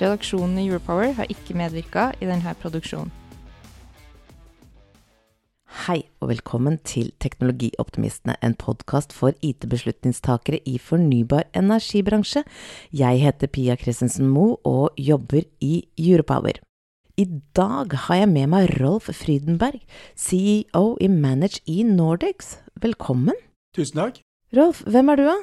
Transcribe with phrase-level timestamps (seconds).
[0.00, 3.12] Redaksjonen i Europower har ikke medvirka i denne produksjonen.
[5.84, 12.42] Hei og velkommen til Teknologioptimistene, en podkast for IT-beslutningstakere i fornybar energibransje.
[12.90, 16.58] Jeg heter Pia Christensen Moe og jobber i Europower.
[17.20, 19.82] I dag har jeg med meg Rolf Frydenberg,
[20.18, 22.56] CEO i Manage e Nordics.
[22.82, 23.36] Velkommen.
[23.76, 24.22] Tusen takk.
[24.56, 25.36] Rolf, hvem er du, da?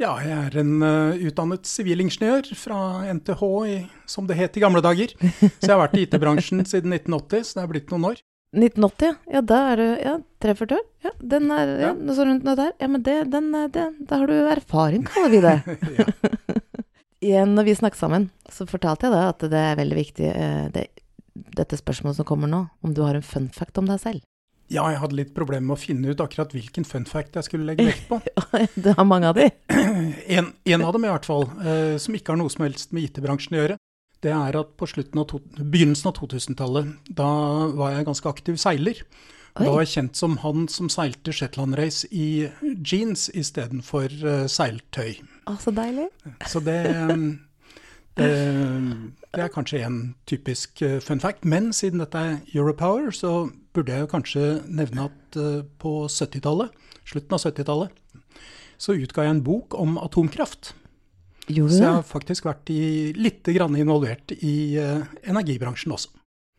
[0.00, 2.78] Ja, jeg er en uh, utdannet sivilingeniør fra
[3.14, 3.74] NTH, i,
[4.10, 5.12] som det het i gamle dager.
[5.14, 8.22] Så jeg har vært i IT-bransjen siden 1980, så det er blitt noen år.
[8.54, 9.42] 1980, ja.
[9.42, 10.82] da er du ja, 43 år.
[11.06, 12.74] Ja, den er ja, noe sånt rundt noe der.
[12.82, 15.56] Ja, men det, den, er- det, da har du erfaring, kaller vi det.
[16.00, 16.08] ja.
[17.24, 20.66] Igjen, når vi snakket sammen, så fortalte jeg da at det er veldig viktig, eh,
[20.74, 20.88] det,
[21.56, 24.26] dette spørsmålet som kommer nå, om du har en fun fact om deg selv.
[24.74, 27.68] Ja, jeg hadde litt problemer med å finne ut akkurat hvilken fun fact jeg skulle
[27.68, 28.18] legge vekt på.
[28.84, 29.50] det har mange av de.
[30.34, 33.08] En, en av dem i hvert fall, eh, som ikke har noe som helst med
[33.08, 33.76] IT-bransjen å gjøre,
[34.24, 37.30] det er at på av to, begynnelsen av 2000-tallet, da
[37.76, 39.02] var jeg ganske aktiv seiler.
[39.54, 39.66] Oi.
[39.66, 42.48] Da var jeg kjent som han som seilte Shetland-race i
[42.82, 45.20] jeans istedenfor uh, seiltøy.
[45.46, 46.08] Å, så deilig.
[46.50, 46.80] Så det,
[48.18, 48.30] det,
[49.34, 49.98] det er kanskje en
[50.30, 51.44] typisk eh, fun fact.
[51.44, 57.36] Men siden dette er Europower, så burde jeg kanskje nevne at eh, på 70-tallet, slutten
[57.36, 58.00] av 70-tallet,
[58.78, 60.74] så utga jeg en bok om atomkraft.
[61.46, 66.14] Gjorde Så jeg har faktisk vært i, litt grann involvert i uh, energibransjen også.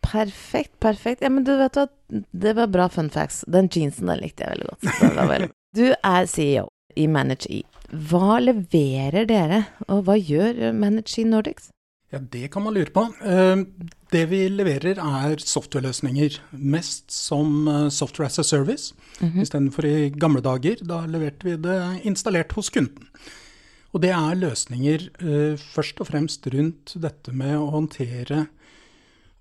[0.05, 1.23] Perfekt, perfekt.
[1.25, 3.41] Ja, men du vet hva, det var bra fun facts.
[3.49, 4.85] Den jeansen den likte jeg veldig godt.
[4.85, 5.53] Så det var veldig.
[5.75, 7.57] Du er CEO i Manage E.
[7.91, 11.69] Hva leverer dere, og hva gjør Managing Manage Nordics?
[12.13, 13.07] Ja, det kan man lure på.
[13.25, 13.63] Eh,
[14.11, 18.93] Det vi leverer er softwareløsninger, mest som eh, software as a service.
[19.19, 19.41] Mhm.
[19.41, 23.07] Istedenfor i gamle dager, da leverte vi det installert hos kunden.
[23.93, 28.47] Og det er løsninger eh, først og fremst rundt dette med å håndtere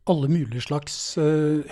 [0.06, 1.16] alle mulige slags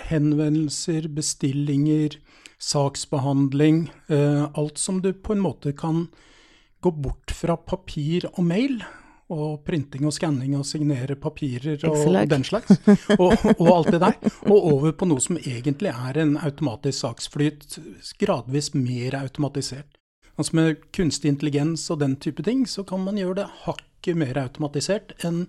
[0.09, 2.15] henvendelser, bestillinger,
[2.59, 3.89] saksbehandling.
[4.09, 6.07] eh, alt som du på en måte kan
[6.83, 8.83] gå bort fra papir og mail,
[9.33, 12.75] og printing og skanning og signere papirer og den slags,
[13.17, 14.17] og, og alt det der,
[14.49, 17.79] og over på noe som egentlig er en automatisk saksflyt,
[18.21, 19.95] gradvis mer automatisert.
[20.37, 24.39] Altså med kunstig intelligens og den type ting, så kan man gjøre det hakket mer
[24.41, 25.45] automatisert enn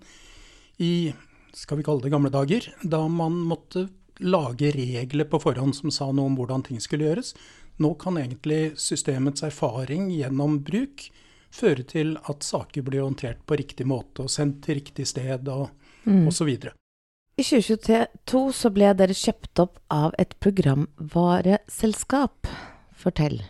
[0.83, 1.13] i,
[1.57, 3.89] skal vi kalle det gamle dager, da man måtte
[4.23, 7.33] lage regler på forhånd som sa noe om hvordan ting skulle gjøres.
[7.83, 11.09] Nå kan egentlig systemets erfaring gjennom bruk
[11.55, 15.71] føre til at saker blir håndtert på riktig måte og sendt til riktig sted og
[16.05, 16.27] Mm.
[16.29, 16.49] osv.
[17.39, 22.47] I 2022 så ble dere kjøpt opp av et programvareselskap.
[22.95, 23.41] Fortell.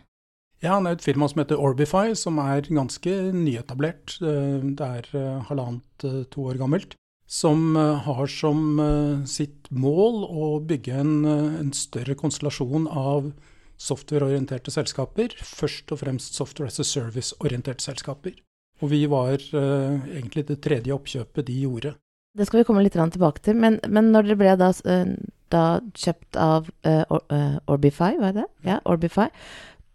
[0.63, 4.17] Ja, det er et firma som heter Orbify, som er ganske nyetablert.
[4.23, 6.95] Eh, Det er eh, halvannet, eh, to år gammelt.
[7.27, 8.79] Som har som
[9.27, 13.33] sitt mål å bygge en, en større konstellasjon av
[13.81, 15.37] softwareorienterte selskaper.
[15.45, 18.37] Først og fremst software as a service-orienterte selskaper.
[18.83, 21.95] Og vi var uh, egentlig det tredje oppkjøpet de gjorde.
[22.35, 25.13] Det skal vi komme litt tilbake til, men, men når dere ble da, eh,
[25.55, 27.23] da kjøpt av uh, Or,
[27.71, 28.49] Orbify, var det det?
[28.67, 29.29] Ja, Orbify.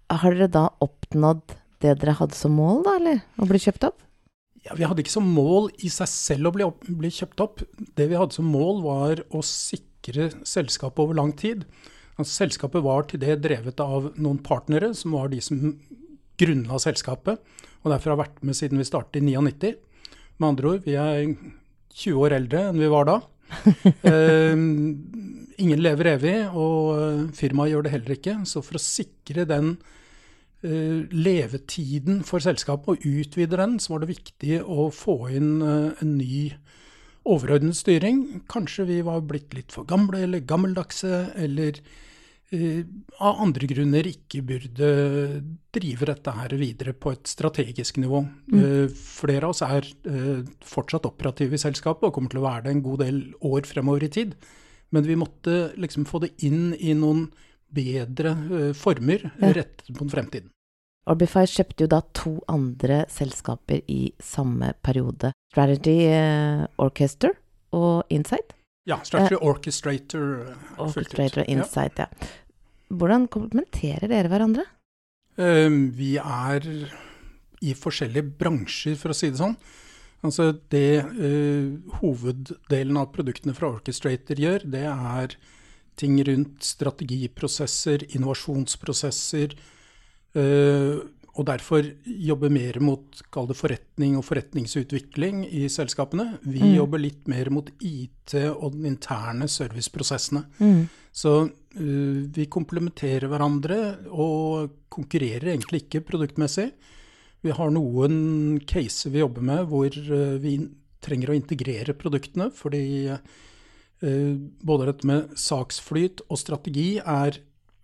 [0.09, 3.19] Har dere da oppnådd det dere hadde som mål, da, eller?
[3.35, 3.99] Å bli kjøpt opp?
[4.65, 7.63] Ja, Vi hadde ikke som mål i seg selv å bli, opp, bli kjøpt opp.
[7.95, 11.65] Det vi hadde som mål, var å sikre selskapet over lang tid.
[12.27, 15.59] Selskapet var til det drevet av noen partnere, som var de som
[16.39, 17.39] grunnla selskapet.
[17.83, 19.75] Og derfor har vært med siden vi startet i 99.
[20.39, 21.35] Med andre ord, vi er
[21.99, 23.19] 20 år eldre enn vi var da.
[24.11, 28.35] eh, ingen lever evig, og firmaet gjør det heller ikke.
[28.47, 29.73] Så for å sikre den
[30.63, 36.03] eh, levetiden for selskapet og utvide den, så var det viktig å få inn eh,
[36.03, 36.51] en ny
[37.29, 38.43] overordnet styring.
[38.51, 41.81] Kanskje vi var blitt litt for gamle eller gammeldagse, eller
[42.49, 44.87] av andre grunner ikke burde
[45.75, 48.23] drive dette her videre på et strategisk nivå.
[48.49, 48.55] Mm.
[48.57, 52.65] Uh, flere av oss er uh, fortsatt operative i selskapet og kommer til å være
[52.65, 54.33] det en god del år fremover i tid.
[54.89, 57.27] Men vi måtte liksom få det inn i noen
[57.69, 58.31] bedre
[58.73, 59.51] former ja.
[59.53, 60.49] rettet mot fremtiden.
[61.09, 65.29] Orbify kjøpte jo da to andre selskaper i samme periode.
[65.53, 66.09] Strategy
[66.81, 67.29] Orchestra
[67.77, 68.57] og Insight.
[68.89, 70.23] Ja, Strategy uh, Orchestrator.
[70.81, 72.07] Orchestrator og Insight, ja.
[72.09, 72.29] ja.
[72.89, 74.65] Hvordan komplementerer dere hverandre?
[75.39, 76.65] Uh, vi er
[77.59, 79.55] i forskjellige bransjer, for å si det sånn.
[80.25, 85.37] Altså det uh, hoveddelen av produktene fra Orchestrator gjør, det er
[85.99, 89.55] ting rundt strategiprosesser, innovasjonsprosesser,
[91.39, 96.33] og derfor jobbe mer mot det forretning og forretningsutvikling i selskapene.
[96.43, 96.73] Vi mm.
[96.75, 100.43] jobber litt mer mot IT og den interne serviceprosessene.
[100.59, 100.81] Mm.
[101.15, 103.79] Så uh, vi komplementerer hverandre
[104.11, 106.67] og konkurrerer egentlig ikke produktmessig.
[107.39, 110.57] Vi har noen caser vi jobber med hvor uh, vi
[110.99, 112.83] trenger å integrere produktene, fordi
[113.15, 117.39] uh, både dette med saksflyt og strategi er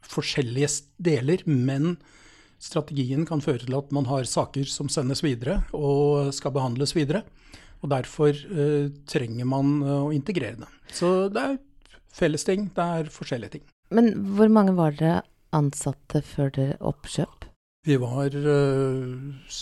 [0.05, 0.73] forskjellige
[1.07, 1.95] deler, men
[2.61, 7.23] strategien kan føre til at man har saker som sendes videre og skal behandles videre.
[7.83, 10.69] Og derfor eh, trenger man eh, å integrere det.
[10.95, 11.57] Så det er
[12.15, 13.65] felles ting, det er forskjellige ting.
[13.93, 15.21] Men hvor mange var dere
[15.55, 17.45] ansatte før dere oppkjøp?
[17.85, 19.59] Vi var eh,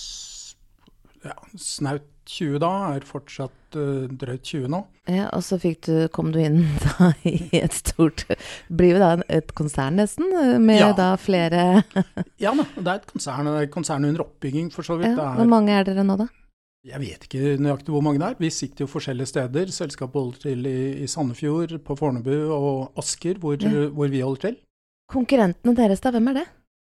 [1.27, 4.83] ja, snaut 20 da, er fortsatt uh, drøyt 20 nå.
[5.11, 8.23] Ja, Og så du, kom du inn da i et stort
[8.71, 10.29] Blir jo da et konsern nesten,
[10.63, 10.93] med ja.
[10.95, 11.83] da flere
[12.43, 15.17] Ja da, det er et konsern, et konsern under oppbygging for så vidt.
[15.17, 16.29] Ja, hvor mange er dere nå da?
[16.83, 18.39] Jeg vet ikke nøyaktig hvor mange det er.
[18.43, 19.69] Vi sitter jo forskjellige steder.
[19.71, 23.85] Selskapet holder til i, i Sandefjord, på Fornebu og Asker, hvor, ja.
[23.87, 24.57] hvor, vi holder til.
[25.11, 26.43] Konkurrentene deres da, hvem er det?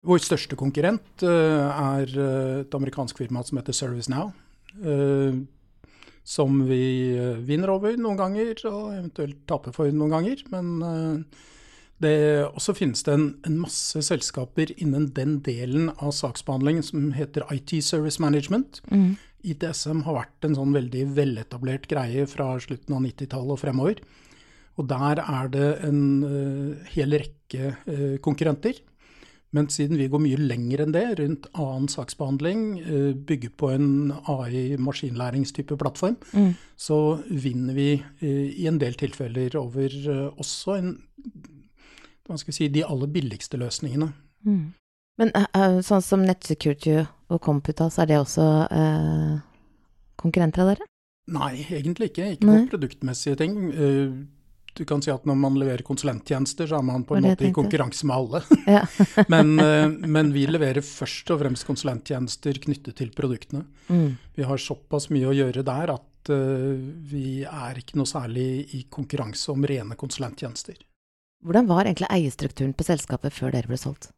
[0.08, 2.12] Vår største konkurrent uh, er
[2.60, 4.28] et amerikansk firma som heter ServiceNow.
[4.76, 5.38] Eh,
[6.28, 10.42] som vi eh, vinner over noen ganger, og eventuelt taper for noen ganger.
[10.52, 11.38] Men eh,
[12.04, 12.16] det,
[12.50, 17.78] også finnes det en, en, masse selskaper innen den delen av saksbehandlingen som heter IT
[17.86, 18.82] Service Management.
[18.92, 19.16] Mm.
[19.48, 24.04] ITSM har vært en sånn veldig veletablert greie fra slutten av 90-tallet og fremover.
[24.78, 28.76] Og der er det en uh, hel rekke uh, konkurrenter.
[29.56, 34.12] Men siden vi går mye lenger enn det rundt annen saksbehandling, eh, bygger på en
[34.28, 36.50] AI-maskinlæringstype plattform, mm.
[36.76, 36.98] så
[37.30, 40.92] vinner vi eh, i en del tilfeller over eh, også en,
[42.44, 44.12] si, de aller billigste løsningene.
[44.44, 44.66] Mm.
[45.18, 45.32] Men
[45.82, 47.00] sånn som Nettsecurity
[47.32, 49.38] og Computas, er det også eh,
[50.20, 50.90] konkurrenter av dere?
[51.32, 52.34] Nei, egentlig ikke.
[52.36, 53.56] Ikke på produktmessige ting
[54.78, 57.54] du kan si at når man leverer konsulenttjenester, så er man på en måte i
[57.54, 58.42] konkurranse med alle.
[58.68, 58.82] Ja.
[59.32, 63.64] men, eh, men, vi leverer først og fremst konsulenttjenester knyttet til produktene.
[63.88, 64.12] Mm.
[64.38, 66.76] Vi har såpass mye å gjøre der at uh,
[67.10, 70.78] vi er ikke noe særlig i konkurranse om rene konsulenttjenester.
[71.44, 74.10] Hvordan var egentlig eierstrukturen på selskapet før dere ble solgt?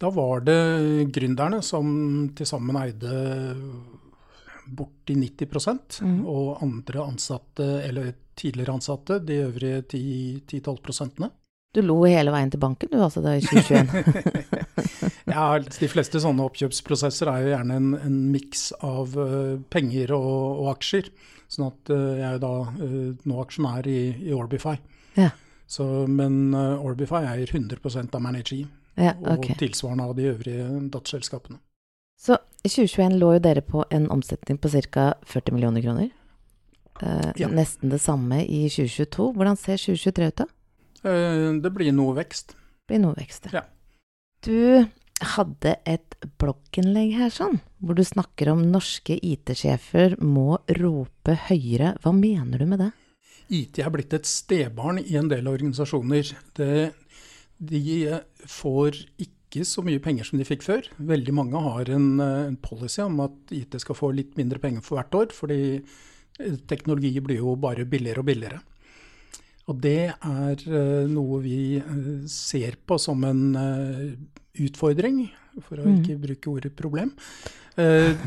[0.00, 3.16] Da var det gründerne som til sammen eide
[4.76, 6.22] borti 90 mm.
[6.28, 11.30] og andre ansatte, eller tidligere ansatte, de øvrige 10-12 prosentene.
[11.70, 14.40] Du lo hele veien til banken du altså da i 2021?
[15.34, 20.40] ja, de fleste sånne oppkjøpsprosesser er jo gjerne en, en miks av uh, penger og,
[20.64, 21.12] og, aksjer.
[21.50, 24.74] Sånn at uh, jeg er da uh, nå aksjonær i, i Orbify.
[25.18, 25.30] Ja.
[25.70, 27.78] Så, men Orbify eier 100
[28.10, 28.64] av Manager,
[28.98, 29.52] ja, okay.
[29.52, 31.60] og tilsvarende av de øvrige datterselskapene.
[32.20, 35.14] Så i 2021 lå jo dere på en omsetning på ca.
[35.24, 36.10] 40 millioner kroner.
[37.00, 37.48] Eh, ja.
[37.48, 39.30] Nesten det samme i 2022.
[39.36, 40.48] Hvordan ser 2023 ut da?
[41.08, 42.52] Eh, det blir noe vekst.
[42.52, 43.64] Det blir noe vekst, ja.
[44.44, 44.84] Du
[45.20, 51.94] hadde et blogginnlegg her sånn, hvor du snakker om norske IT-sjefer må rope høyere.
[52.04, 52.90] Hva mener du med det?
[53.50, 56.32] IT er blitt et stebarn i en del organisasjoner.
[56.56, 56.92] Det,
[57.58, 57.82] de
[58.48, 60.86] får ikke ikke så mye penger som de fikk før.
[61.02, 64.82] Veldig mange har en, eh, en policy om at IT skal få litt mindre penger
[64.86, 68.60] for hvert år, fordi eh, teknologi blir jo bare billigere og billigere.
[69.70, 71.78] Og det er uh, noe vi
[72.26, 73.54] ser på som en
[74.58, 75.28] utfordring,
[75.62, 77.12] for å ikke bruke ordet problem.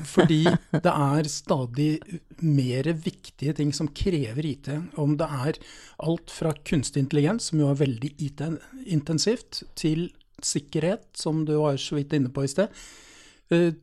[0.08, 2.00] fordi det er stadig
[2.39, 4.70] mer viktige ting som krever IT.
[4.96, 5.60] Om det er
[6.00, 10.08] alt fra kunstig intelligens, som jo er veldig IT-intensivt, til
[10.47, 12.83] sikkerhet, som du var så vidt inne på i sted,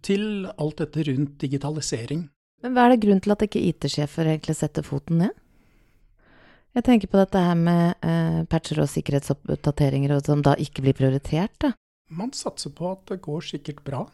[0.02, 2.25] til alt dette rundt digitalisering.
[2.64, 5.37] Men hva er det grunn til at ikke IT-sjefer egentlig setter foten ned?
[6.76, 10.95] Jeg tenker på dette her med eh, patcher og sikkerhetsoppdateringer og som da ikke blir
[10.97, 11.73] prioritert, da.
[12.14, 14.05] Man satser på at det går sikkert bra.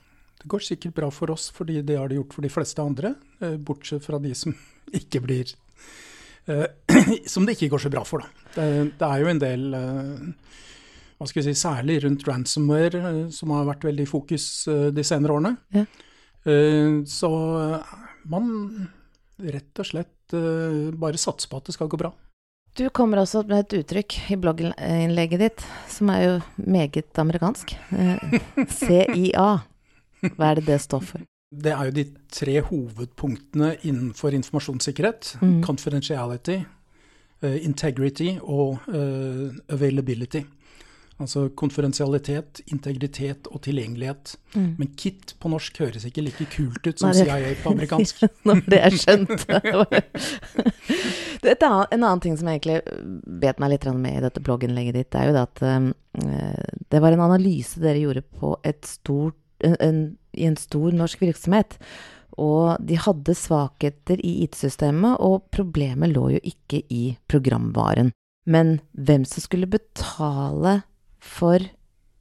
[0.41, 3.15] Det går sikkert bra for oss, fordi det har det gjort for de fleste andre.
[3.41, 4.55] Eh, bortsett fra de som
[5.01, 5.53] ikke blir
[6.49, 6.67] eh,
[7.33, 8.49] Som det ikke går så bra for, da.
[8.57, 10.57] Det, det er jo en del eh,
[11.17, 14.89] hva skal vi si, Særlig rundt ransomware, eh, som har vært veldig i fokus eh,
[14.95, 15.57] de senere årene.
[15.77, 15.87] Ja.
[17.11, 17.29] så
[18.31, 18.45] man
[19.43, 20.35] rett og slett
[20.95, 22.13] bare satser på at det skal gå bra.
[22.79, 26.35] Du kommer også med et uttrykk i blogginnlegget ditt som er jo
[26.71, 27.75] meget amerikansk.
[27.91, 28.37] Eh,
[28.79, 29.49] CIA.
[30.37, 31.27] Hva er det det står for?
[31.51, 35.33] Det er jo de tre hovedpunktene innenfor informasjonssikkerhet.
[35.43, 35.59] Mm.
[35.67, 36.61] Confidentiality,
[37.43, 40.45] integrity og availability.
[41.17, 44.35] Altså konferensialitet, integritet og tilgjengelighet.
[44.53, 44.75] Mm.
[44.77, 48.21] Men KIT på norsk høres ikke like kult ut som CIA på amerikansk.
[48.47, 49.47] Nå det er skjønt.
[51.47, 52.83] en annen ting som jeg egentlig
[53.41, 55.89] bet meg litt med i dette blogginnlegget ditt, er jo det at um,
[56.93, 58.53] det var en analyse dere gjorde på
[58.85, 60.03] stort, en,
[60.37, 61.79] i en stor norsk virksomhet.
[62.37, 68.13] Og de hadde svakheter i IT-systemet, og problemet lå jo ikke i programvaren.
[68.47, 70.83] Men hvem som skulle betale
[71.27, 71.63] for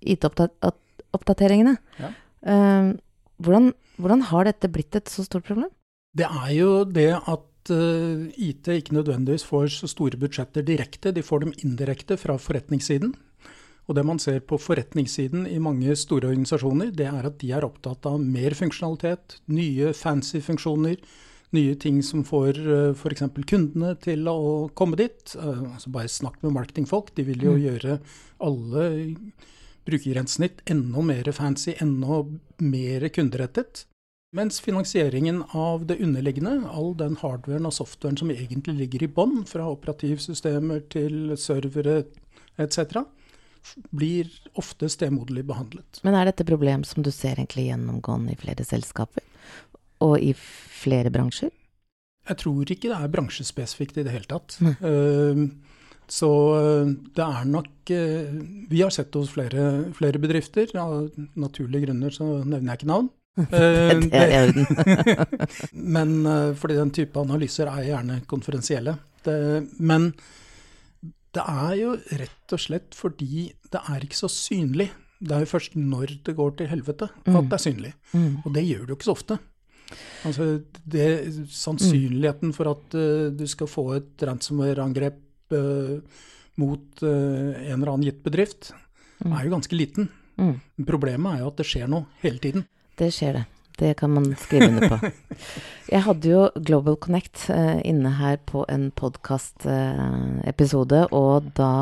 [0.05, 1.75] IT-oppdateringene.
[2.01, 2.11] Ja.
[2.45, 2.93] Uh,
[3.41, 5.71] hvordan, hvordan, har dette blitt et så stort problem?
[6.15, 11.25] Det er jo det at uh, IT ikke nødvendigvis får så store budsjetter direkte, de
[11.25, 13.15] får dem indirekte fra forretningssiden.
[13.85, 17.65] Og det man ser på forretningssiden i mange store organisasjoner, det er at de er
[17.67, 20.97] opptatt av mer funksjonalitet, nye fancy funksjoner,
[21.55, 23.25] nye ting som får eh, f.eks.
[23.47, 25.35] kundene til å komme dit.
[25.39, 27.13] Uh, altså bare snakk med marketingfolk.
[27.17, 27.65] De vil jo mm.
[27.65, 27.97] gjøre
[28.45, 28.85] alle
[29.85, 32.23] brukergrensesnitt enda mer fancy, enda
[32.61, 33.85] mer kunderettet.
[34.35, 39.45] Mens finansieringen av det underliggende, all den hardwaren og softwaren som egentlig ligger i bånn,
[39.47, 42.01] fra operativsystemer til servere
[42.59, 43.05] etc.,
[43.95, 46.01] blir ofte stemoderlig behandlet.
[46.03, 49.23] Men er dette et problem som du ser egentlig gjennomgående i flere selskaper?
[50.03, 51.53] Og i flere bransjer?
[52.25, 54.57] Jeg tror ikke det er bransjespesifikt i det hele tatt.
[54.81, 55.45] Uh,
[56.05, 58.33] så eh, det er nok uh,
[58.69, 60.69] Vi har sett hos flere, flere, bedrifter.
[60.77, 63.09] Av naturlige grunner så nevner jeg ikke navn.
[63.51, 64.67] Det er i orden.
[65.97, 66.11] men
[66.55, 68.93] fordi den type analyser er gjerne konferensielle.
[69.25, 69.33] Det,
[69.81, 70.11] men
[71.35, 74.87] det er jo rett og slett fordi det er ikke så synlig.
[75.19, 77.49] Det er jo først når det går til helvete at mm.
[77.49, 77.93] det er synlig.
[78.13, 78.31] Mm.
[78.45, 79.39] Og det gjør det jo ikke så ofte.
[80.25, 80.45] Altså,
[80.83, 81.07] det,
[81.53, 85.17] sannsynligheten for at uh, du skal få et ransomware-angrep
[85.53, 85.95] uh,
[86.61, 88.61] mot uh, en eller annen gitt bedrift,
[89.21, 89.31] mm.
[89.31, 90.03] er jo ganske liten.
[90.39, 90.55] Mm.
[90.87, 92.61] Problemet er jo at det skjer noe hele tiden.
[92.99, 93.45] Det skjer det.
[93.75, 94.97] Det kan man skrive under på.
[95.93, 97.37] Jeg hadde jo Global Connect
[97.83, 101.73] inne her på en podkast-episode, og da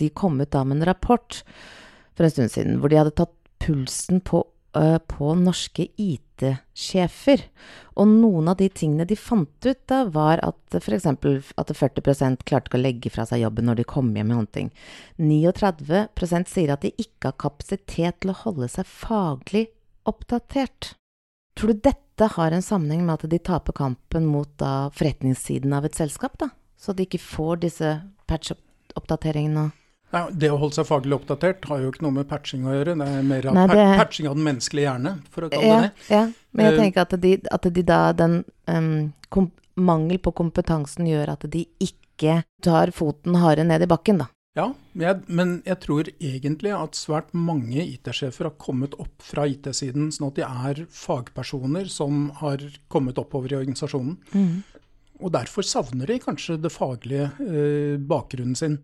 [0.00, 1.30] de kom ut da med en rapport
[2.16, 7.42] for en stund siden hvor de hadde tatt pulsen på på norske IT-sjefer.
[8.00, 11.06] Og noen av de tingene de fant ut da, var at f.eks.
[11.06, 14.48] at 40 klarte ikke å legge fra seg jobben når de kom hjem med noen
[14.54, 14.72] ting.
[15.20, 19.66] 39% sier at de ikke har kapasitet til å holde seg faglig
[20.08, 20.94] oppdatert.
[21.58, 25.84] Tror du dette har en sammenheng med at de taper kampen mot da, forretningssiden av
[25.84, 26.48] et selskap, da?
[26.80, 27.92] Så de ikke får disse
[28.30, 29.68] patch-oppdateringene?
[30.12, 32.98] Nei, det å holde seg faglig oppdatert har jo ikke noe med patching å gjøre.
[33.00, 33.86] Det er mer Nei, det...
[34.02, 36.10] patching av den menneskelige hjerne, for å kalle ja, det det.
[36.12, 38.38] Ja, men jeg uh, tenker at de, at de da den
[38.68, 39.48] um,
[39.80, 44.28] mangel på kompetansen gjør at de ikke tar foten hardere ned i bakken, da.
[44.52, 44.66] Ja,
[45.00, 50.28] jeg, men jeg tror egentlig at svært mange IT-sjefer har kommet opp fra IT-siden, sånn
[50.28, 52.60] at de er fagpersoner som har
[52.92, 54.18] kommet oppover i organisasjonen.
[54.36, 54.82] Mm.
[55.24, 58.76] Og derfor savner de kanskje det faglige eh, bakgrunnen sin.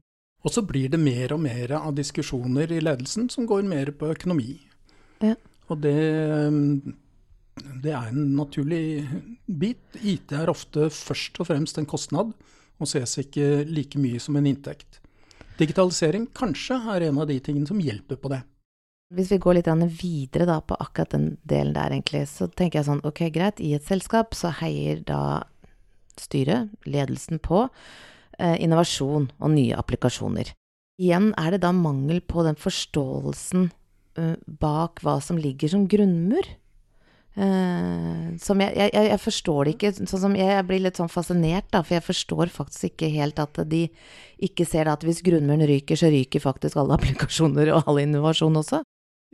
[0.46, 4.10] Og så blir det mer og mer av diskusjoner i ledelsen som går mer på
[4.14, 4.54] økonomi.
[5.24, 5.34] Ja.
[5.68, 5.96] Og det,
[7.82, 9.08] det, er en naturlig
[9.46, 9.82] bit.
[9.98, 12.30] IT er ofte først og fremst en kostnad,
[12.78, 15.00] og ses ikke like mye som en inntekt.
[15.58, 18.44] Digitalisering kanskje er en av de tingene som hjelper på det.
[19.14, 19.68] Hvis vi går litt
[19.98, 23.72] videre da på akkurat den delen der, egentlig, så tenker jeg sånn ok, greit, i
[23.74, 25.48] et selskap så heier da
[26.20, 27.66] styret, ledelsen, på
[28.38, 30.52] innovasjon og nye applikasjoner.
[30.98, 33.68] Igjen er det da mangel på den forståelsen
[34.18, 36.48] eh, bak hva som ligger som grunnmur.
[37.38, 39.92] Eh, som jeg, jeg, jeg forstår det ikke.
[40.00, 43.62] Sånn som jeg blir litt sånn fascinert, da, for jeg forstår faktisk ikke helt at
[43.70, 43.84] de
[44.42, 48.82] ikke ser at hvis grunnmuren ryker, så ryker faktisk alle applikasjoner og all innovasjon også.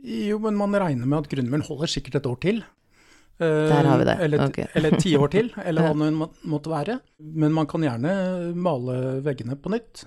[0.05, 2.61] Jo, men man regner med at grunnmuren holder sikkert et år til.
[3.39, 4.17] Der har vi det.
[4.23, 4.67] Eller, okay.
[4.73, 6.99] eller ti år til, eller hva det må- måtte være.
[7.19, 8.13] Men man kan gjerne
[8.55, 10.05] male veggene på nytt.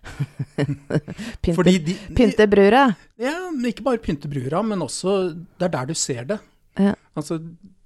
[1.40, 2.86] Pynte, de, pynte brura.
[3.20, 3.34] Ja,
[3.68, 6.38] ikke bare pynte brura, men også det er der du ser det.
[6.80, 6.94] Ja.
[7.16, 7.38] Altså,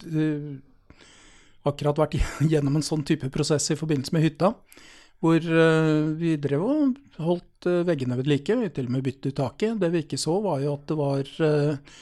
[0.05, 0.59] du,
[1.69, 2.19] akkurat vært
[2.53, 4.53] gjennom en sånn type prosess i forbindelse med hytta,
[5.25, 9.37] hvor eh, vi drev og holdt eh, veggene ved like, vi til og med byttet
[9.39, 9.79] taket.
[9.81, 11.95] Det vi ikke så, var jo at det var eh,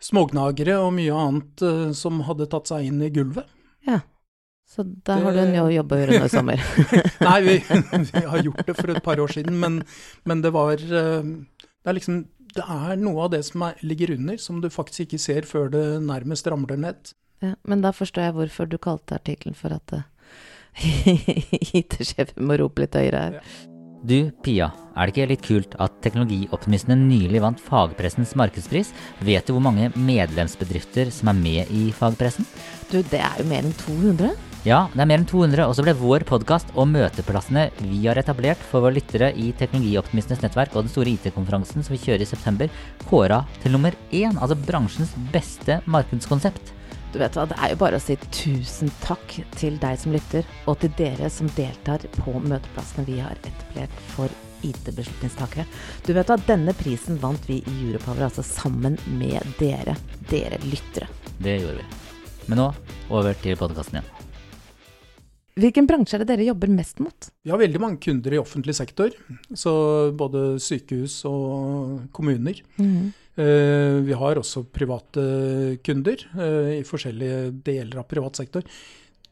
[0.00, 3.46] smågnagere og mye annet eh, som hadde tatt seg inn i gulvet.
[3.86, 4.00] Ja.
[4.70, 6.60] Så der har du en jo- jobb å gjøre nå i sommer.
[7.26, 7.54] Nei, vi,
[8.12, 9.80] vi har gjort det for et par år siden, men,
[10.30, 12.20] men det var eh, Det er liksom
[12.54, 15.68] Det er noe av det som er, ligger under, som du faktisk ikke ser før
[15.74, 17.12] det nærmest ramler ned.
[17.42, 20.06] Ja, men da forstår jeg hvorfor du kalte artikkelen for at eh,
[21.80, 23.38] IT-sjefen må rope litt høyere her.
[24.00, 28.94] Du, Pia, er det ikke litt kult at teknologioptimistene nylig vant fagpressens markedspris?
[29.20, 32.48] Vet du hvor mange medlemsbedrifter som er med i fagpressen?
[32.88, 34.32] Du, det er jo mer enn 200.
[34.64, 38.16] Ja, det er mer enn 200, og så ble vår podkast og møteplassene vi har
[38.20, 42.32] etablert for våre lyttere i Teknologioptimistenes nettverk og den store IT-konferansen som vi kjører i
[42.32, 42.72] september,
[43.04, 46.72] kåra til nummer én, altså bransjens beste markedskonsept.
[47.10, 50.46] Du vet hva, det er jo bare å si tusen takk til deg som lytter,
[50.70, 54.30] og til dere som deltar på møteplassene vi har etablert for
[54.62, 55.66] IT-beslutningstakere.
[56.06, 59.96] Du vet hva, denne prisen vant vi i Europower, altså sammen med dere,
[60.30, 61.10] dere lyttere.
[61.42, 61.88] Det gjorde vi.
[62.46, 62.72] Men nå
[63.10, 64.16] over til podkasten igjen.
[65.60, 67.26] Hvilken bransje er det dere jobber mest mot?
[67.42, 69.10] Vi har veldig mange kunder i offentlig sektor,
[69.50, 69.72] så
[70.16, 72.62] både sykehus og kommuner.
[72.78, 75.22] Eh, Vi har også private
[75.86, 78.66] kunder eh, i forskjellige deler av privat sektor.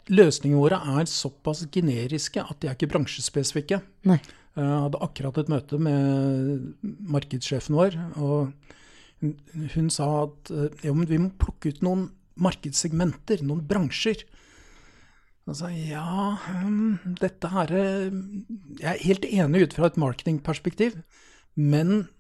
[0.09, 3.83] Løsningene våre er såpass generiske at de er ikke bransjespesifikke.
[4.09, 4.21] Nei.
[4.57, 8.53] Eh, Jeg hadde akkurat et møte med markedssjefen vår, og
[9.75, 12.09] hun, sa at eh, ja, men vi må plukke ut noen
[12.39, 14.25] markedssegmenter, noen bransjer.
[15.49, 18.17] Og sa ja, hm, dette her eh,
[18.79, 21.01] Jeg er helt enig ut fra et marketingperspektiv,
[21.59, 22.15] men eh,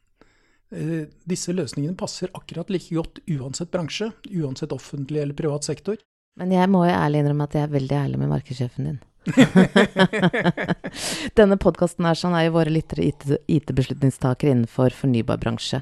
[0.68, 5.96] disse løsningene passer akkurat like godt uansett bransje, uansett offentlig eller privat sektor.
[6.36, 8.98] Men jeg må jo ærlig innrømme at jeg er veldig ærlig med markedssjefen din.
[11.38, 15.78] Denne podkasten er sånn, er jo våre lyttere IT- IT-beslutningstakere innenfor fornybar bransje.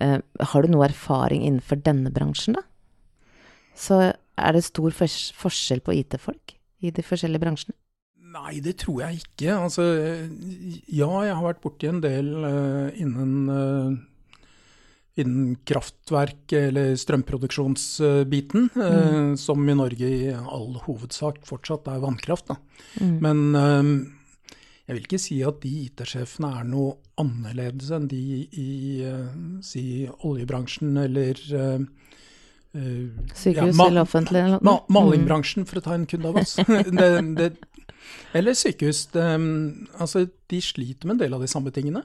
[0.00, 2.62] Eh, har du noe erfaring innenfor denne bransjen, da?
[3.76, 7.76] Så er det stor forskjell på IT-folk i de forskjellige bransjene?
[8.36, 9.50] Nei, det tror jeg ikke.
[9.54, 9.82] Altså,
[10.92, 13.90] ja, jeg har vært borti en del uh, innen, eh,
[15.16, 22.52] innen kraftverk eller strømproduksjonsbiten, eh, som i Norge i all hovedsak fortsatt er vannkraft.
[23.00, 23.16] Mm.
[23.24, 23.90] Men eh,
[24.86, 28.68] jeg vil ikke si at de IT-sjefene er noe annerledes enn de i
[29.02, 29.32] eh,
[29.64, 31.80] si oljebransjen eller eh,
[32.76, 34.84] eh, Sykehus ja, eller offentlig eller Ma noe?
[34.86, 34.94] Mm.
[34.98, 36.54] malingbransjen, for å ta en kunde av oss.
[37.00, 37.08] det,
[37.40, 37.50] det,
[38.36, 39.08] eller sykehus.
[39.16, 39.24] Det,
[39.98, 42.04] altså, de sliter med en del av de samme tingene.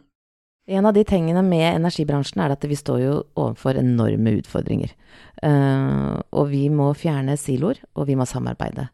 [0.70, 4.94] En av de tingene med energibransjen er at vi står jo overfor enorme utfordringer.
[5.42, 8.90] Uh, og vi må fjerne siloer, og vi må samarbeide.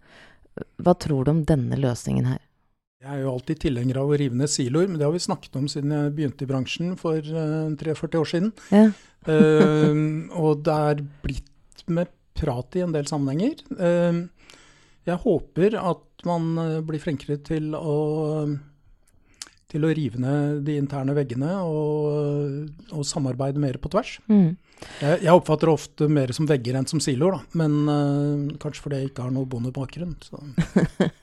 [0.81, 2.39] Hva tror du om denne løsningen her?
[3.03, 5.59] Jeg er jo alltid tilhenger av å rive ned siloer, men det har vi snakket
[5.59, 8.53] om siden jeg begynte i bransjen for uh, 43 år siden.
[8.73, 8.87] Ja.
[9.27, 9.99] uh,
[10.43, 13.61] og det er blitt med prat i en del sammenhenger.
[13.79, 14.19] Eh,
[15.07, 17.97] jeg håper at man eh, blir flinkere til å,
[19.71, 24.13] til å rive ned de interne veggene og, og samarbeide mer på tvers.
[24.31, 24.55] Mm.
[25.01, 27.59] Jeg, jeg oppfatter det ofte mer som vegger enn som siloer, da.
[27.59, 30.15] men uh, kanskje fordi jeg ikke har noe bondebakgrunn.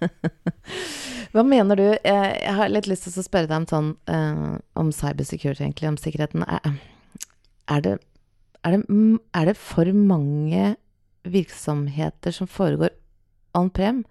[1.35, 1.87] Hva mener du?
[1.96, 6.00] Jeg, har litt lyst til å spørre deg om sånn uh, om cybersecurity, egentlig, om
[6.00, 6.44] sikkerheten.
[6.44, 7.96] Er, det,
[8.61, 8.83] er, det,
[9.33, 10.74] er det for mange
[11.24, 12.92] virksomheter som foregår
[13.57, 14.04] on-prem?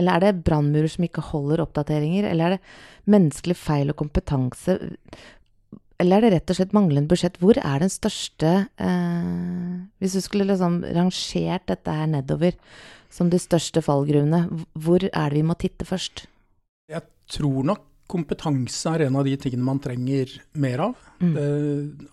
[0.00, 2.28] Eller er det brannmurer som ikke holder oppdateringer?
[2.30, 4.78] Eller er det menneskelig feil og kompetanse?
[6.02, 7.38] Eller er det rett og slett manglende budsjett?
[7.42, 12.58] Hvor er den største eh, Hvis du skulle liksom rangert dette her nedover
[13.12, 16.24] som de største fallgruvene, hvor er det vi må titte først?
[16.88, 21.06] Jeg tror nok kompetanse er en av de tingene man trenger mer av.
[21.22, 21.32] Mm.
[21.36, 21.46] Det,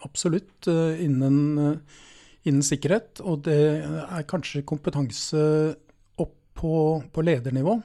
[0.07, 1.99] absolutt eh, innen, eh,
[2.47, 3.23] innen sikkerhet.
[3.23, 5.41] Og det er kanskje kompetanse
[6.59, 6.73] på,
[7.15, 7.79] på ledernivå.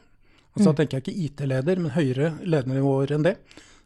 [0.55, 0.77] Altså Mm.
[0.79, 3.37] tenker jeg ikke IT-leder, men høyere ledernivåer enn det.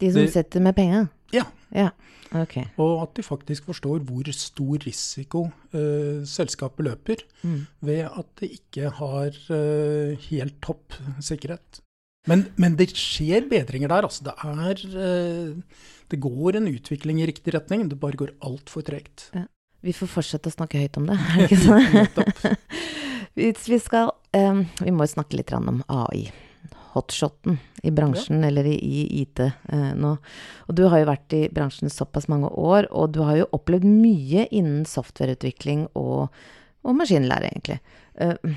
[0.00, 1.06] De som de, setter med penga?
[1.32, 1.44] Ja.
[1.74, 1.90] Ja,
[2.28, 2.66] Okay.
[2.76, 7.62] Og at de faktisk forstår hvor stor risiko uh, selskapet løper Mm.
[7.80, 10.92] ved at det ikke har uh, helt topp
[11.24, 11.80] sikkerhet.
[12.28, 14.04] Men, men det skjer bedringer der.
[14.04, 14.24] altså.
[14.28, 15.62] Det er uh,
[16.10, 19.30] Det går en utvikling i riktig retning, det bare går altfor tregt.
[19.80, 21.92] Vi får fortsette å snakke høyt om det, er det ikke sånn?
[21.96, 22.44] Nettopp.
[23.40, 26.28] Hvis vi skal eh, Vi må jo snakke litt om AI.
[26.94, 30.14] Hotshoten i bransjen, eller i, i IT eh, nå.
[30.66, 33.86] Og du har jo vært i bransjen såpass mange år, og du har jo opplevd
[33.86, 36.32] mye innen softwareutvikling og,
[36.82, 37.78] og maskinlære, egentlig.
[38.16, 38.56] Eh,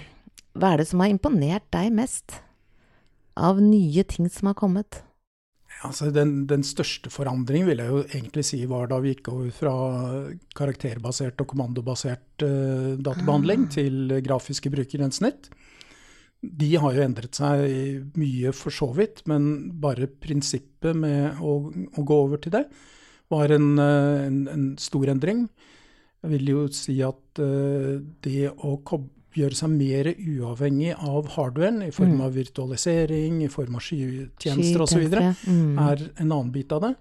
[0.58, 2.40] hva er det som har imponert deg mest
[3.40, 5.04] av nye ting som har kommet?
[5.88, 9.50] Altså, den, den største forandringen vil jeg jo egentlig si var da vi gikk over
[9.56, 9.74] fra
[10.58, 15.50] karakterbasert og kommandobasert uh, databehandling til grafiske brukergrensesnitt.
[16.42, 22.06] De har jo endret seg mye for så vidt, men bare prinsippet med å, å
[22.06, 22.66] gå over til det
[23.32, 25.46] var en, eh, en, en stor endring.
[26.22, 31.82] Jeg vil jo si at uh, det å kob gjøre seg mer uavhengig av hardwaren
[31.86, 32.22] i form Mm.
[32.28, 35.06] av virtualisering, i form av skytjenester osv.,
[35.48, 35.80] mm.
[35.80, 36.96] er en annen bit av det.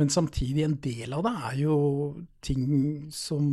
[0.00, 1.74] Men samtidig, en del av det er jo
[2.40, 2.62] ting
[3.12, 3.50] som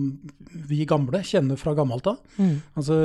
[0.69, 2.21] vi gamle kjenner fra gammelt av.
[2.37, 2.53] Mm.
[2.79, 2.97] Altså,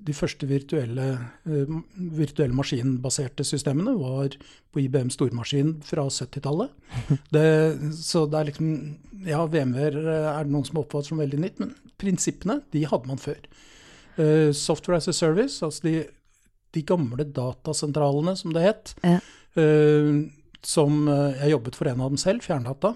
[0.00, 1.08] de første virtuelle,
[1.44, 1.74] eh,
[2.16, 4.38] virtuelle maskinbaserte systemene var
[4.72, 6.72] på IBM stormaskin fra 70-tallet.
[8.08, 8.70] Så det er liksom
[9.26, 13.18] Ja, VMW er det noen som oppfatter som veldig nytt, men prinsippene, de hadde man
[13.18, 13.40] før.
[14.18, 16.06] Eh, software as a service, altså de,
[16.72, 19.18] de gamle datasentralene, som det het, Ja.
[19.56, 20.26] Uh,
[20.66, 22.90] som eh, jeg jobbet for en av dem selv, Fjerndata.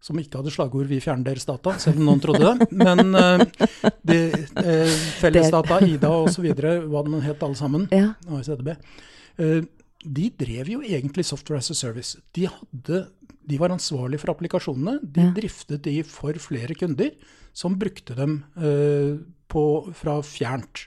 [0.00, 2.68] Som ikke hadde slagord 'vi fjerner deres data', selv om noen trodde det.
[2.72, 3.42] Men uh,
[4.06, 4.18] de,
[4.58, 8.14] uh, Fellesdata, Ida osv., hva de het alle sammen, Ja.
[8.30, 8.72] ASDB,
[9.38, 9.62] uh,
[10.02, 12.18] de drev jo egentlig software as a service.
[12.32, 13.08] De, hadde,
[13.46, 14.98] de var ansvarlig for applikasjonene.
[15.02, 15.32] De Ja.
[15.34, 17.10] driftet de for flere kunder,
[17.52, 18.44] som brukte dem
[19.50, 19.62] på,
[19.96, 20.86] fra fjernt.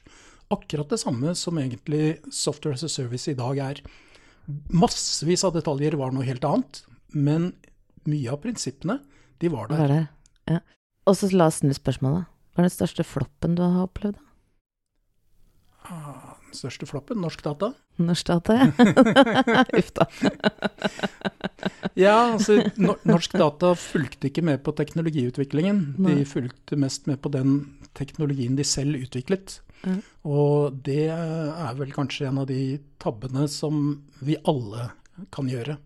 [0.52, 3.82] Akkurat det samme som egentlig software as a service i dag er.
[4.74, 7.52] Massevis av detaljer var noe helt annet, men
[8.10, 9.00] mye av prinsippene,
[9.42, 10.10] de var Var der.
[10.50, 10.60] Ja.
[11.10, 12.28] Og så la oss snu spørsmålet.
[12.52, 14.20] Hva er den største floppen du har opplevd?
[15.88, 17.72] Ah, Den største floppen, norsk data.
[18.02, 19.64] Norsk data, ja.
[19.80, 20.08] Uff da.
[21.98, 25.82] Ja, altså no Norsk Data fulgte ikke med på teknologiutviklingen.
[26.02, 26.16] Nei.
[26.20, 27.60] De fulgte mest med på den
[27.98, 29.60] teknologien de selv utviklet.
[29.84, 29.98] Ja.
[30.28, 34.92] Og det er vel kanskje en av de tabbene som vi alle
[35.34, 35.78] kan gjøre.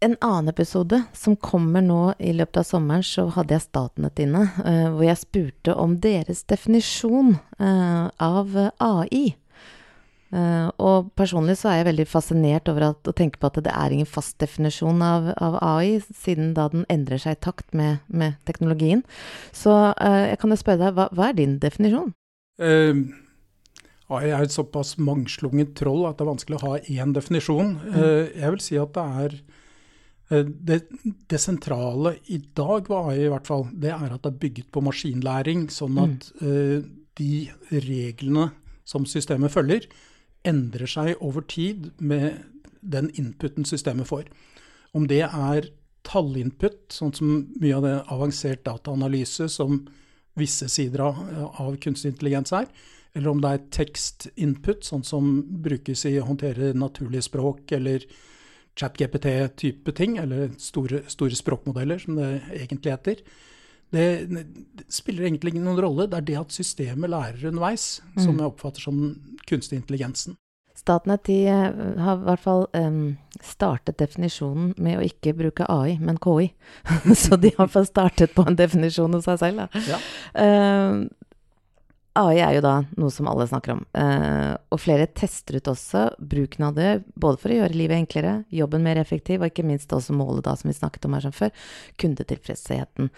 [0.00, 4.44] En annen episode som kommer nå i løpet av sommeren, så hadde jeg Statnett inne,
[4.62, 9.34] eh, hvor jeg spurte om deres definisjon eh, av AI.
[10.28, 13.72] Eh, og personlig så er jeg veldig fascinert over at, å tenke på at det
[13.72, 18.02] er ingen fast definisjon av, av AI, siden da den endrer seg i takt med,
[18.12, 19.04] med teknologien.
[19.56, 22.12] Så uh, jeg kan jo spørre deg, hva, hva er din definisjon?
[22.60, 23.06] Uh,
[24.12, 27.74] AI er et såpass mangslungent troll at det er vanskelig å ha én definisjon.
[27.92, 29.34] Eh, jeg vil si at det er
[30.28, 30.78] det,
[31.28, 34.70] det sentrale i dag ved AI i hvert fall, det er at det er bygget
[34.72, 36.80] på maskinlæring, sånn at eh,
[37.20, 37.32] de
[37.84, 38.50] reglene
[38.88, 39.88] som systemet følger,
[40.48, 42.40] endrer seg over tid med
[42.80, 44.28] den inputen systemet får.
[44.96, 45.70] Om det er
[46.08, 49.82] tallinput, sånn som mye av det avansert dataanalyse som
[50.38, 51.18] visse sider av,
[51.60, 52.68] av kunstig intelligens er,
[53.16, 55.30] eller om det er tekstinput, sånn som
[55.64, 58.04] brukes i å håndtere naturlige språk eller
[58.78, 62.28] chat-GPT-type ting, eller store, store språkmodeller, som det
[62.60, 63.22] egentlig heter.
[63.92, 66.06] Det, det spiller egentlig ingen rolle.
[66.10, 68.38] Det er det at systemet lærer underveis, som Mm.
[68.42, 68.98] jeg oppfatter som
[69.48, 70.36] kunstig intelligensen.
[70.78, 75.96] Statnett de eh, har i hvert fall um, startet definisjonen med å ikke bruke AI,
[75.98, 76.52] men KI.
[77.18, 79.64] Så de har i hvert fall startet på en definisjon hos seg selv.
[79.64, 79.82] Da.
[79.88, 79.98] Ja.
[80.38, 81.08] Eh,
[82.18, 86.04] AI er jo da noe som alle snakker om, eh, og flere tester ut også
[86.18, 89.92] bruken av det, både for å gjøre livet enklere, jobben mer effektiv, og ikke minst
[89.94, 91.54] også målet da, som vi snakket om her som før,
[92.02, 93.10] kundetilfredsheten.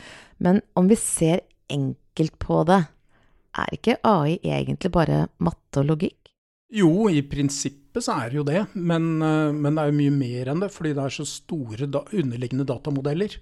[0.44, 2.82] Men om vi ser enkelt på det,
[3.60, 6.30] er ikke AI egentlig bare matte og logikk?
[6.70, 10.16] Jo, i prinsippet så er det jo det, men, eh, men det er jo mye
[10.20, 13.40] mer enn det, fordi det er så store da, underliggende datamodeller.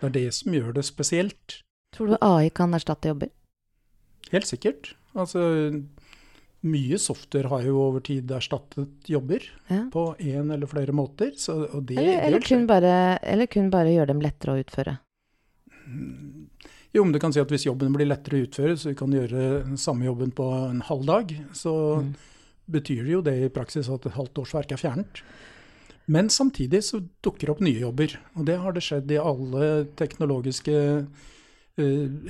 [0.00, 1.60] Det er det som gjør det spesielt.
[1.94, 3.30] Tror du AI kan erstatte jobber?
[4.32, 4.92] Helt sikkert.
[5.16, 5.40] Altså,
[6.68, 9.84] mye software har jo over tid erstattet jobber Ja.
[9.92, 11.32] på en eller flere måter.
[11.38, 14.98] Så, det, Eller, eller, kun bare, eller kun bare gjøre dem lettere å utføre.
[16.92, 19.12] Jo, men du kan si at hvis jobben blir lettere å utføre, så du kan
[19.12, 22.14] gjøre samme jobben på en halv dag, så Mm.
[22.70, 25.22] betyr det jo det i praksis at et halvt årsverk er fjernet.
[26.06, 29.84] Men samtidig så dukker det opp nye jobber, og det har det skjedd i alle
[29.96, 31.06] teknologiske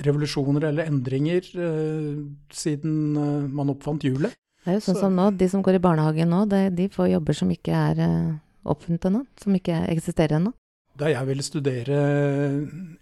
[0.05, 2.21] revolusjoner eller endringer eh,
[2.53, 4.35] siden eh, man oppfant hjulet.
[4.65, 6.89] Det er jo sånn Så- som nå, de som går i barnehagen nå, det, de
[6.89, 8.33] får jobber som ikke er eh,
[8.65, 10.53] oppfunnet ennå, som ikke eksisterer ennå.
[10.99, 11.95] Da jeg ville studere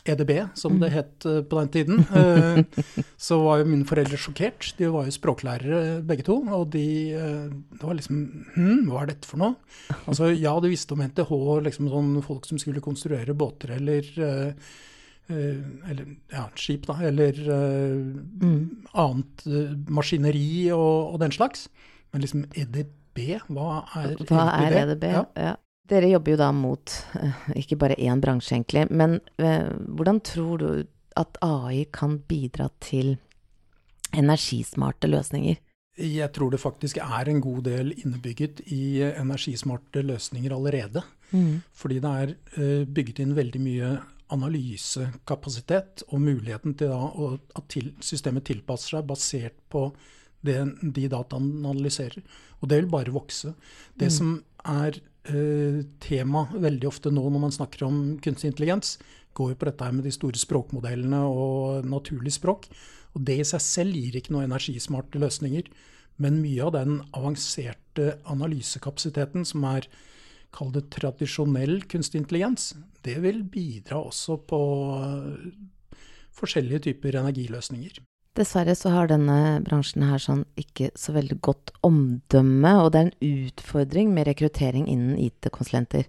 [0.05, 0.79] EDB, som Mm.
[0.83, 2.63] det het eh, på den tiden, eh,
[3.17, 4.75] så var jo mine foreldre sjokkert.
[4.77, 6.83] De var jo språklærere begge to, og de
[7.13, 9.55] eh, Det var liksom Hm, hva er dette for noe?
[10.07, 11.31] Altså, ja, du visste om NTH,
[11.65, 14.53] liksom sånn folk som skulle konstruere båter eller eh, eh,
[15.29, 17.95] eller ja, skip, da, eller eh,
[18.41, 18.85] Mm.
[18.93, 21.67] annet eh, maskineri og, og den slags.
[22.13, 25.03] Men liksom EDB, hva er Hva er EDB?
[25.11, 25.25] Ja.
[25.35, 25.55] Ja.
[25.87, 28.87] Dere jobber jo da mot eh, ikke bare én bransje, egentlig.
[28.91, 30.69] Men eh, hvordan tror du
[31.17, 33.17] at AI kan bidra til
[34.15, 35.57] energismarte løsninger?
[35.97, 41.01] Jeg tror det faktisk er en god del innebygget i energismarte løsninger allerede.
[41.31, 41.63] Mm.
[41.73, 43.89] Fordi det er eh, bygget inn veldig mye
[44.33, 49.87] analysekapasitet og muligheten til da at til, systemet tilpasser seg basert på
[50.45, 52.23] det, de dataene den analyserer.
[52.61, 53.53] Og det vil bare vokse.
[53.97, 54.17] Det Mm.
[54.17, 58.97] som er eh, tema veldig ofte nå når man snakker om kunstig intelligens,
[59.33, 62.67] går jo på dette med de store språkmodellene og naturlig språk.
[63.15, 65.69] Og det i seg selv gir ikke noe energismarte løsninger.
[66.17, 69.87] Men mye av den avanserte analysekapasiteten som er
[70.55, 72.73] kall det tradisjonell kunstig intelligens,
[73.05, 74.61] det vil bidra også på
[74.97, 76.01] eh,
[76.37, 77.93] forskjellige typer energiløsninger.
[78.37, 83.07] Dessverre så har denne bransjen her sånn ikke så veldig godt omdømme, og det er
[83.07, 86.05] en utfordring med rekruttering innen IT-konsulenter.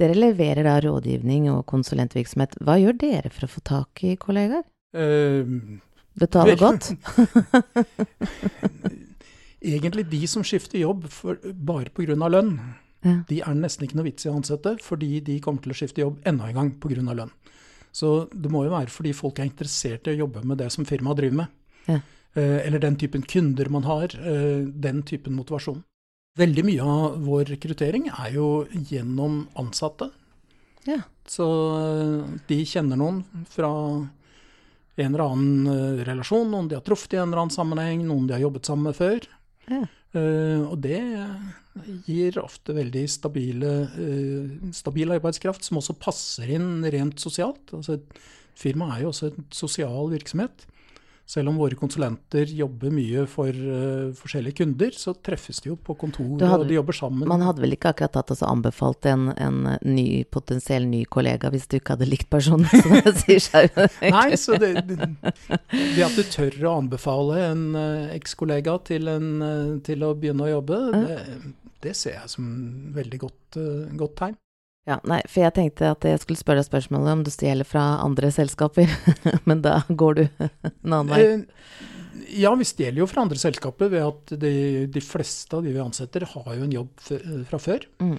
[0.00, 2.58] Dere leverer da rådgivning og konsulentvirksomhet.
[2.60, 4.66] Hva gjør dere for å få tak i kollegaer?
[4.92, 5.80] Uh,
[6.20, 6.92] Betaler godt?
[9.62, 12.16] egentlig de som skifter jobb for, bare pga.
[12.16, 12.56] lønn,
[13.02, 13.16] Ja.
[13.26, 16.04] de er nesten ikke noe vits i å ansette, fordi de kommer til å skifte
[16.04, 17.14] jobb enda en gang pga.
[17.14, 17.32] lønn.
[17.92, 20.86] Så det må jo være fordi folk er interessert i å jobbe med det som
[20.88, 21.46] firmaet driver med.
[21.88, 21.98] Ja.
[22.34, 24.14] Eh, eller den typen kunder man har.
[24.16, 25.82] eh, den typen motivasjon.
[26.38, 30.10] Veldig mye av vår rekruttering er jo gjennom ansatte.
[30.86, 31.02] Ja.
[31.28, 31.44] Så
[31.82, 33.68] eh, de kjenner noen fra
[34.96, 38.34] en eller annen relasjon, noen de har truffet i en eller annen sammenheng, noen de
[38.36, 39.28] har jobbet sammen med før.
[39.68, 39.84] Ja.
[40.68, 40.98] Og det
[42.06, 47.72] gir ofte veldig stabile, eh, stabil arbeidskraft, som også passer inn rent sosialt.
[47.72, 47.98] Altså,
[48.52, 50.66] firmaet firma er jo også en sosial virksomhet.
[51.32, 55.94] Selv om våre konsulenter jobber mye for uh, forskjellige kunder, så treffes de jo på
[55.96, 57.28] kontoret, hadde- og de jobber sammen.
[57.30, 61.68] Man hadde vel ikke akkurat tatt og anbefalt en, en ny, potensiell ny kollega hvis
[61.70, 63.86] du ikke hadde likt personen, som det sier seg jo.
[64.02, 65.08] Nei, så det, det,
[65.70, 70.50] det at du tør å anbefale en uh, ekskollega til, en, eh, til å begynne
[70.50, 71.20] å jobbe, det,
[71.82, 72.48] det ser jeg som
[72.96, 74.38] veldig godt, eh, godt tegn.
[74.88, 78.00] Ja, nei, for jeg tenkte at jeg skulle spørre deg spørsmålet om du stjeler fra
[78.02, 78.90] andre selskaper,
[79.48, 81.24] men da går du en annen vei.
[81.24, 81.90] Eh,
[82.32, 84.52] Ja, vi stjeler jo fra andre selskaper ved at de,
[84.88, 87.02] de fleste av de vi ansetter, har jo en jobb
[87.48, 87.84] fra før.
[88.00, 88.14] Mm.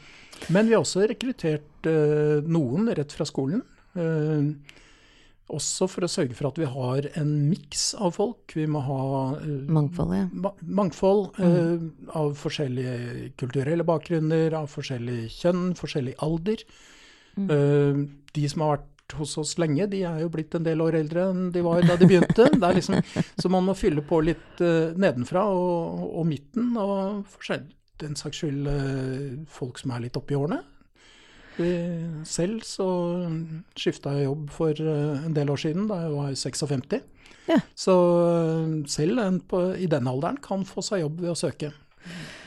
[0.53, 3.63] Men vi har også rekruttert uh, noen rett fra skolen.
[3.93, 4.49] Eh,
[5.51, 8.55] også for å sørge for at vi har en miks av folk.
[8.55, 9.03] Vi må ha
[9.41, 10.29] eh, Mangfold, ja.
[10.31, 11.83] ma mangfold eh,
[12.15, 16.63] av forskjellige kulturelle bakgrunner, av forskjellig kjønn, forskjellig alder.
[17.35, 17.51] Mm.
[17.51, 18.01] Eh,
[18.37, 21.27] de som har vært hos oss lenge, de er jo blitt en del år eldre
[21.29, 22.47] enn de var da de begynte.
[22.47, 23.03] Er liksom,
[23.37, 27.67] så man må fylle på litt nedenfra og, og midten, og for
[28.01, 28.71] den saks skyld
[29.53, 30.63] folk som er litt oppi årene.
[31.57, 32.87] Selv så
[33.77, 36.99] skifta jeg jobb for eh, en del år siden, da jeg var 56.
[37.49, 37.59] Ja.
[37.77, 37.93] Så
[38.31, 41.71] eh, selv en på, i den alderen kan få seg jobb ved å søke.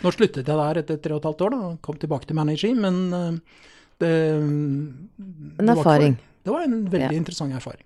[0.03, 2.75] Nå sluttet jeg der etter tre og et halvt år, da, kom tilbake til Manager,
[2.77, 3.61] men eh,
[4.03, 6.17] det, En erfaring.
[6.19, 6.33] var.
[6.47, 7.17] Det var en veldig Ja.
[7.17, 7.85] interessant erfaring.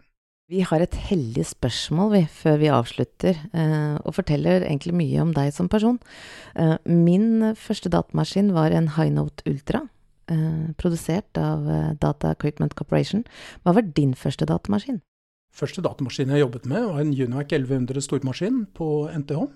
[0.50, 3.37] Vi har et hellig spørsmål vi, før vi avslutter,
[4.02, 6.00] og forteller egentlig mye om deg som person.
[6.90, 9.85] Min første datamaskin var en Highnote Ultra,
[10.31, 13.25] eh, produsert av eh, Data Equipment Corporation.
[13.64, 15.01] Hva var din første datamaskin?
[15.51, 18.90] Første datamaskin jeg jobbet med, var en Univac 1100 stormaskin på
[19.25, 19.49] NTH.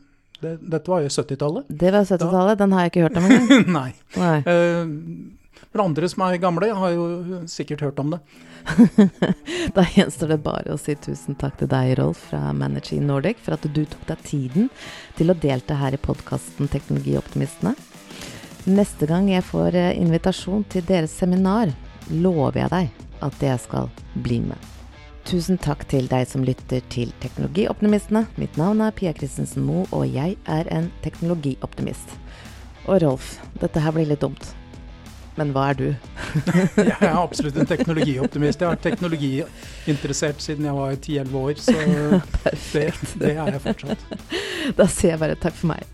[0.42, 1.70] Det, dette var jo 70-tallet.
[1.70, 3.68] Det var 70-tallet, den har jeg ikke hørt om engang.
[3.78, 3.90] Nei.
[4.18, 4.36] Nei.
[4.42, 7.06] Uh, Men andre som er gamle, har jo
[7.50, 8.20] sikkert hørt om det.
[9.76, 13.56] da gjenstår det bare å si tusen takk til deg, Rolf fra Managing Nordic, for
[13.56, 14.70] at du tok deg tiden
[15.18, 17.76] til å delta her i podkasten Teknologioptimistene.
[18.64, 21.68] Neste gang jeg får eh, invitasjon til deres seminar,
[22.08, 23.90] lover jeg deg at jeg skal
[24.24, 24.70] bli med.
[25.28, 28.24] Tusen takk til deg som lytter til Teknologioptimistene.
[28.40, 32.16] Mitt navn er Pia Christensen Moe, og jeg er en teknologioptimist.
[32.86, 34.52] Og Rolf, dette her blir litt dumt.
[35.36, 35.86] Men hva er du?
[36.88, 38.60] jeg er absolutt en teknologioptimist.
[38.60, 41.76] Jeg har vært teknologiinteressert siden jeg var 10-11 år, så
[42.72, 42.86] det,
[43.20, 44.08] det er jeg fortsatt.
[44.80, 45.93] Da sier jeg bare takk for meg.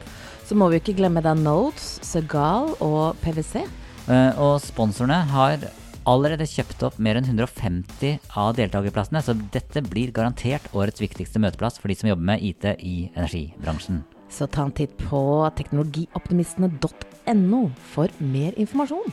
[0.51, 3.61] Så må vi ikke glemme da Notes, Segal og PwC.
[4.03, 5.63] Uh, og sponsorene har
[6.11, 11.79] allerede kjøpt opp mer enn 150 av deltakerplassene, så dette blir garantert årets viktigste møteplass
[11.79, 14.03] for de som jobber med IT i energibransjen.
[14.27, 19.07] Så ta en titt på teknologioptimistene.no for mer informasjon.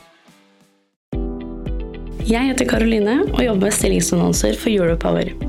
[2.27, 5.48] Jeg heter Karoline og jobber med stillingsannonser for Europower.